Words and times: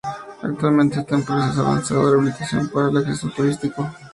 Actualmente 0.41 0.99
está 0.99 1.13
en 1.13 1.23
proceso 1.23 1.61
avanzado 1.63 2.03
de 2.05 2.09
rehabilitación 2.13 2.69
para 2.69 2.89
el 2.89 2.97
acceso 2.97 3.29
turístico. 3.29 3.87